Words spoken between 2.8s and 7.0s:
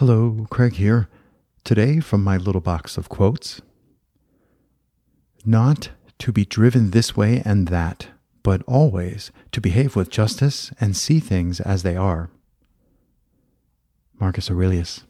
of quotes Not to be driven